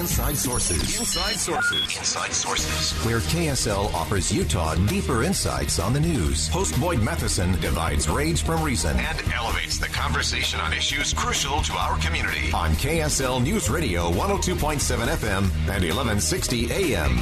[0.00, 0.98] Inside Sources.
[0.98, 1.98] Inside Sources.
[1.98, 3.04] Inside Sources.
[3.04, 6.48] Where KSL offers Utah deeper insights on the news.
[6.48, 11.74] Host Boyd Matheson divides rage from reason and elevates the conversation on issues crucial to
[11.74, 12.50] our community.
[12.54, 17.18] On KSL News Radio 102.7 FM and 1160 AM.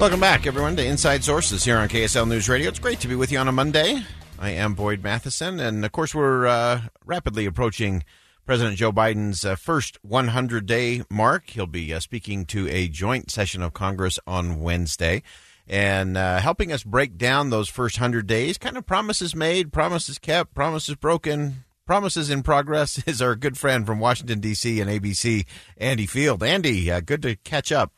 [0.00, 2.70] Welcome back, everyone, to Inside Sources here on KSL News Radio.
[2.70, 4.02] It's great to be with you on a Monday.
[4.38, 8.02] I am Boyd Matheson, and of course, we're uh, rapidly approaching
[8.46, 11.48] President Joe Biden's uh, first 100 day mark.
[11.50, 15.22] He'll be uh, speaking to a joint session of Congress on Wednesday
[15.66, 18.58] and uh, helping us break down those first 100 days.
[18.58, 23.86] Kind of promises made, promises kept, promises broken, promises in progress is our good friend
[23.86, 24.78] from Washington, D.C.
[24.78, 25.46] and ABC,
[25.78, 26.42] Andy Field.
[26.42, 27.92] Andy, uh, good to catch up.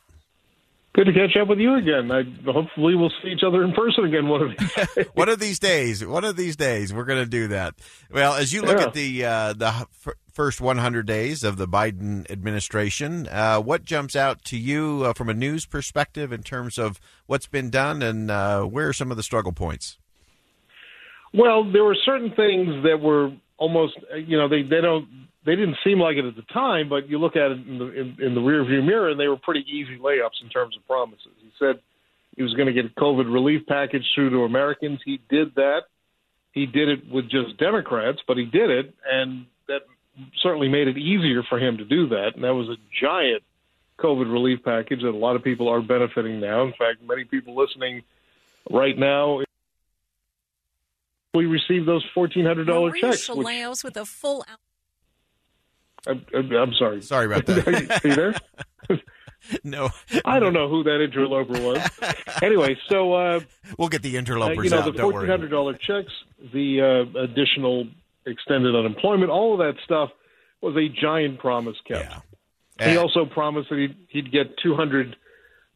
[0.97, 2.11] Good to catch up with you again.
[2.11, 5.05] I, hopefully, we'll see each other in person again one of these days.
[5.13, 6.03] one of these days.
[6.03, 7.75] One of these days, we're going to do that.
[8.11, 8.85] Well, as you look Yeah.
[8.87, 14.15] at the uh, the f- first 100 days of the Biden administration, uh, what jumps
[14.15, 18.31] out to you uh, from a news perspective in terms of what's been done, and
[18.31, 19.99] uh, where are some of the struggle points?
[21.31, 25.07] Well, there were certain things that were almost, uh, you know, they they don't
[25.47, 27.85] they didn't seem like it at the time, but you look at it in the
[27.93, 31.31] in, in the rearview mirror, and they were pretty easy layups in terms of promises.
[31.39, 31.79] He said
[32.35, 34.99] he was going to get a COVID relief package through to Americans.
[35.05, 35.83] He did that.
[36.51, 39.83] He did it with just Democrats, but he did it, and that
[40.41, 42.31] certainly made it easier for him to do that.
[42.35, 43.43] And that was a giant
[43.99, 46.63] COVID relief package that a lot of people are benefiting now.
[46.63, 48.03] In fact, many people listening
[48.69, 49.43] right now
[51.33, 53.29] we received those fourteen hundred dollar checks.
[53.29, 54.59] Which, with a full out.
[56.07, 57.01] I'm, I'm sorry.
[57.01, 57.67] Sorry about that.
[58.03, 58.35] are you there?
[59.63, 59.89] no,
[60.25, 61.89] I don't know who that interloper was.
[62.41, 63.39] anyway, so uh,
[63.77, 64.93] we'll get the uh, interlopers you know out.
[64.95, 66.11] the fourteen hundred dollar checks,
[66.53, 66.81] the
[67.15, 67.87] uh, additional
[68.25, 70.09] extended unemployment, all of that stuff
[70.61, 72.09] was a giant promise kept.
[72.79, 72.89] Yeah.
[72.91, 75.15] He Uh, also promised that he'd, he'd get 200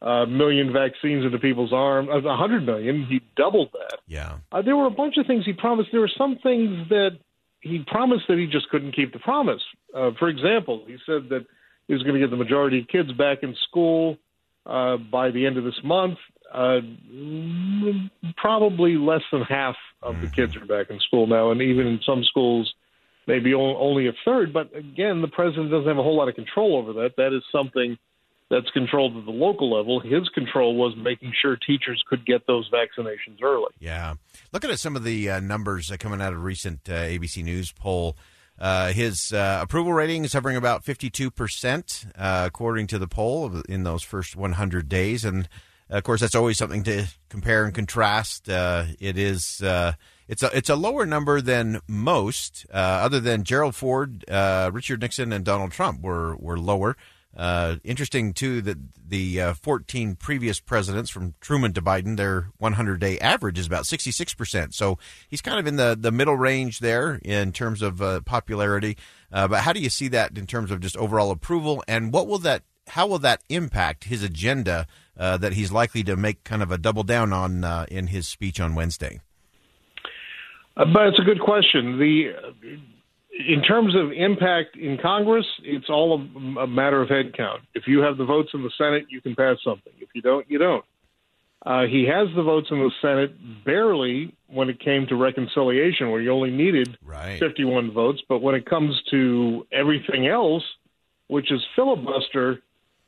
[0.01, 2.09] uh, million vaccines into people's arms.
[2.11, 3.05] Uh, 100 million.
[3.09, 3.99] He doubled that.
[4.07, 4.37] yeah.
[4.51, 5.89] Uh, there were a bunch of things he promised.
[5.91, 7.17] There were some things that
[7.61, 9.61] he promised that he just couldn't keep the promise.
[9.95, 11.45] Uh, for example, he said that
[11.87, 14.17] he was going to get the majority of kids back in school
[14.65, 16.17] uh, by the end of this month.
[16.53, 16.81] Uh,
[18.35, 21.99] probably less than half of the kids are back in school now, and even in
[22.05, 22.73] some schools,
[23.25, 24.51] maybe only a third.
[24.51, 27.15] But again, the president doesn't have a whole lot of control over that.
[27.15, 27.97] That is something
[28.51, 30.01] that's controlled at the local level.
[30.01, 33.71] His control was making sure teachers could get those vaccinations early.
[33.79, 34.15] Yeah.
[34.51, 37.71] Looking at some of the uh, numbers uh, coming out of recent uh, ABC News
[37.71, 38.17] poll,
[38.59, 43.83] uh, his uh, approval rating is hovering about 52%, uh, according to the poll, in
[43.83, 45.23] those first 100 days.
[45.23, 45.47] And
[45.89, 48.49] of course, that's always something to compare and contrast.
[48.49, 49.63] It is.
[50.27, 55.43] It's a it's a lower number than most, other than Gerald Ford, Richard Nixon, and
[55.43, 56.95] Donald Trump were were lower.
[57.35, 58.77] Uh, interesting too that
[59.07, 63.85] the uh, 14 previous presidents, from Truman to Biden, their 100 day average is about
[63.85, 64.73] 66 percent.
[64.73, 64.97] So
[65.29, 68.97] he's kind of in the the middle range there in terms of uh, popularity.
[69.31, 72.27] Uh, but how do you see that in terms of just overall approval, and what
[72.27, 74.85] will that how will that impact his agenda
[75.17, 78.27] uh, that he's likely to make kind of a double down on uh, in his
[78.27, 79.21] speech on Wednesday?
[80.75, 81.97] But it's a good question.
[81.99, 82.33] The
[83.31, 87.61] in terms of impact in Congress, it's all a, a matter of head count.
[87.73, 89.93] If you have the votes in the Senate, you can pass something.
[89.99, 90.83] If you don't, you don't.
[91.63, 96.19] Uh, he has the votes in the Senate barely when it came to reconciliation, where
[96.19, 97.39] you only needed Right.
[97.39, 98.21] 51 votes.
[98.27, 100.63] But when it comes to everything else,
[101.27, 102.61] which is filibuster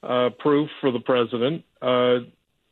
[0.04, 2.20] uh, proof for the president, uh,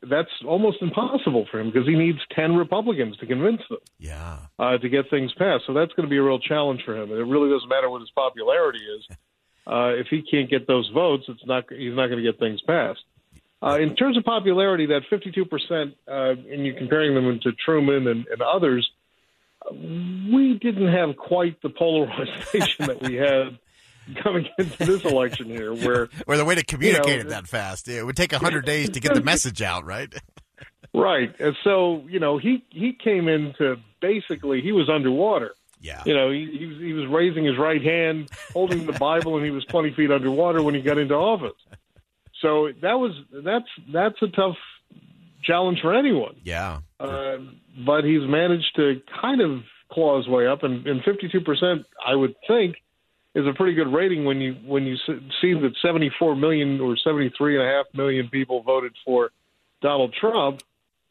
[0.10, 4.38] that's almost impossible for him because he needs 10 Republicans to convince them Yeah.
[4.60, 5.66] uh, to get things passed.
[5.68, 7.12] So that's going to be a real challenge for him.
[7.12, 9.18] And it really doesn't matter what his popularity is.
[9.68, 12.60] Uh, if he can't get those votes, it's not he's not going to get things
[12.66, 13.00] passed.
[13.62, 18.08] Uh, in terms of popularity, that 52 percent, uh, and you're comparing them to Truman
[18.08, 18.90] and, and others,
[19.72, 23.60] we didn't have quite the polarization that we had
[24.24, 27.88] coming into this election here, where Or the way to communicate know, it that fast.
[27.88, 30.14] It would take 100 days to get the message out, right?
[30.94, 35.54] right, and so you know he he came into basically he was underwater.
[35.84, 36.04] Yeah.
[36.06, 39.44] You know, he, he, was, he was raising his right hand, holding the Bible, and
[39.44, 41.58] he was 20 feet underwater when he got into office.
[42.40, 44.58] So that was that's that's a tough
[45.44, 46.36] challenge for anyone.
[46.44, 46.82] Yeah.
[47.00, 47.38] Uh,
[47.86, 49.62] but he's managed to kind of
[49.92, 52.78] claw his way up, and, and 52%, I would think,
[53.34, 54.98] is a pretty good rating when you when you
[55.42, 59.32] see that 74 million or 73 and a half million people voted for
[59.82, 60.62] Donald Trump,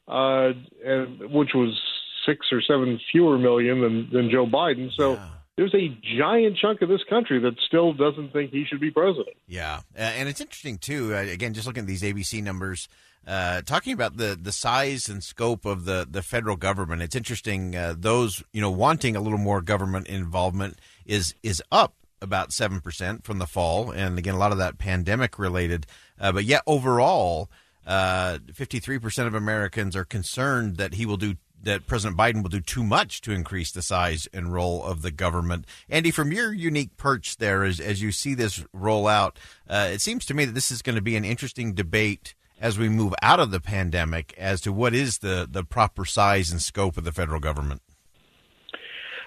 [0.07, 0.51] uh,
[0.85, 1.79] and, which was
[2.25, 4.89] six or seven fewer million than, than Joe Biden.
[4.95, 5.13] So.
[5.13, 5.27] Yeah
[5.57, 9.35] there's a giant chunk of this country that still doesn't think he should be president.
[9.47, 11.13] Yeah, and it's interesting too.
[11.13, 12.87] Uh, again, just looking at these ABC numbers,
[13.27, 17.01] uh, talking about the the size and scope of the the federal government.
[17.01, 17.75] It's interesting.
[17.75, 22.81] Uh, those you know wanting a little more government involvement is is up about seven
[22.81, 25.85] percent from the fall, and again, a lot of that pandemic related.
[26.19, 27.49] Uh, but yet, overall.
[27.83, 32.61] Uh, 53% of Americans are concerned that he will do that President Biden will do
[32.61, 35.65] too much to increase the size and role of the government.
[35.89, 39.37] Andy, from your unique perch there, as, as you see this roll out,
[39.69, 42.77] uh, it seems to me that this is going to be an interesting debate as
[42.77, 46.61] we move out of the pandemic as to what is the, the proper size and
[46.61, 47.81] scope of the federal government.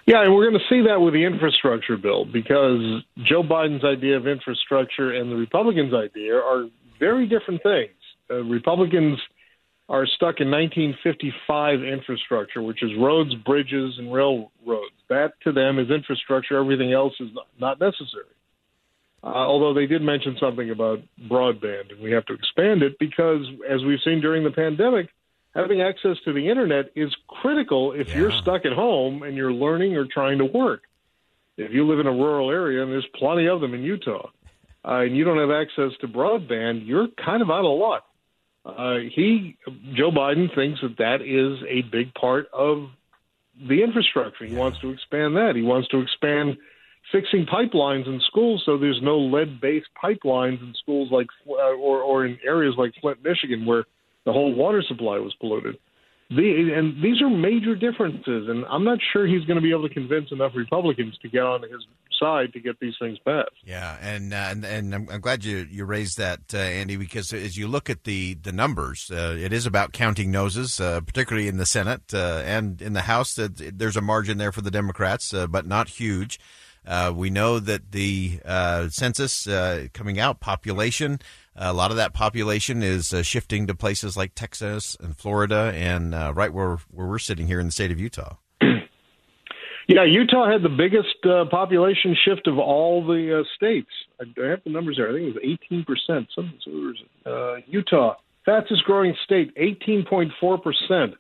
[0.06, 4.16] Yeah, and we're going to see that with the infrastructure bill because Joe Biden's idea
[4.16, 6.66] of infrastructure and the Republicans' idea are
[7.00, 7.94] very different things.
[8.30, 9.18] Uh, Republicans–
[9.88, 14.94] are stuck in 1955 infrastructure, which is roads, bridges, and railroads.
[15.10, 16.58] That to them is infrastructure.
[16.58, 17.28] Everything else is
[17.60, 18.32] not necessary.
[19.22, 23.46] Uh, although they did mention something about broadband, and we have to expand it because,
[23.68, 25.08] as we've seen during the pandemic,
[25.54, 28.18] having access to the internet is critical if yeah.
[28.18, 30.82] you're stuck at home and you're learning or trying to work.
[31.56, 34.28] If you live in a rural area, and there's plenty of them in Utah,
[34.84, 38.04] uh, and you don't have access to broadband, you're kind of out of luck.
[38.66, 39.56] Uh, he,
[39.94, 42.88] Joe Biden, thinks that that is a big part of
[43.68, 44.44] the infrastructure.
[44.44, 44.58] He yeah.
[44.58, 45.52] wants to expand that.
[45.54, 46.56] He wants to expand
[47.12, 52.24] fixing pipelines in schools so there's no lead-based pipelines in schools like uh, or or
[52.24, 53.84] in areas like Flint, Michigan, where
[54.25, 55.76] the whole water supply was polluted.
[56.31, 59.87] The, and these are major differences, and I'm not sure he's going to be able
[59.87, 61.87] to convince enough Republicans to get on his
[62.19, 63.50] side to get these things passed.
[63.62, 67.59] Yeah, and uh, and, and I'm, glad you you raised that, uh, Andy, because as
[67.59, 71.59] you look at the the numbers, uh, it is about counting noses, uh, particularly in
[71.59, 73.35] the Senate uh, and in the House.
[73.35, 76.41] That there's a margin there for the Democrats, uh, but not huge.
[77.14, 78.40] We know that the
[78.90, 79.46] census
[79.92, 81.20] coming out, population.
[81.56, 86.52] A lot of that population is shifting to places like Texas and Florida, and right
[86.52, 88.36] where where we're sitting here in the state of Utah.
[89.86, 93.90] Yeah, Utah had the biggest uh, population shift of all the uh, states.
[94.19, 95.10] I, have the numbers there.
[95.10, 96.28] I think it was 18 percent.
[96.34, 96.54] Some,
[97.26, 98.16] uh, Utah,
[98.46, 101.14] fastest growing state, 18.4 percent.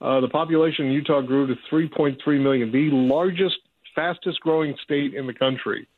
[0.00, 3.56] Uh, the population in Utah grew to 3.3 million, the largest,
[3.94, 5.88] fastest growing state in the country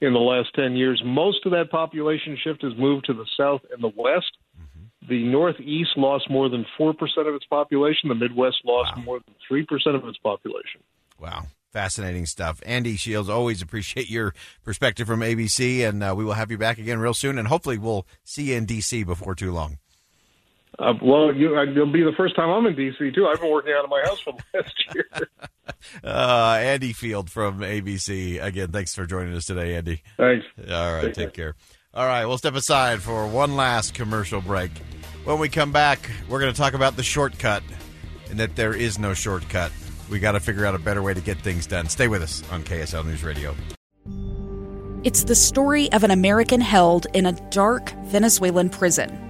[0.00, 1.02] in the last 10 years.
[1.04, 4.36] Most of that population shift has moved to the south and the west.
[4.58, 5.08] Mm-hmm.
[5.08, 6.94] The Northeast lost more than 4%
[7.28, 8.08] of its population.
[8.08, 9.02] The Midwest lost wow.
[9.02, 10.80] more than 3% of its population.
[11.18, 11.46] Wow.
[11.72, 12.60] Fascinating stuff.
[12.66, 16.78] Andy Shields, always appreciate your perspective from ABC, and uh, we will have you back
[16.78, 19.04] again real soon, and hopefully we'll see you in D.C.
[19.04, 19.78] before too long.
[20.80, 23.10] Uh, well, you, uh, it'll be the first time I'm in D.C.
[23.10, 23.26] too.
[23.26, 25.08] I've been working out of my house for the last year.
[26.04, 28.42] uh, Andy Field from ABC.
[28.42, 30.02] Again, thanks for joining us today, Andy.
[30.16, 30.46] Thanks.
[30.70, 31.52] All right, take, take care.
[31.52, 31.56] care.
[31.92, 34.70] All right, we'll step aside for one last commercial break.
[35.24, 37.62] When we come back, we're going to talk about the shortcut
[38.30, 39.72] and that there is no shortcut
[40.08, 41.88] we got to figure out a better way to get things done.
[41.88, 43.54] Stay with us on KSL News Radio.
[45.04, 49.29] It's the story of an American held in a dark Venezuelan prison.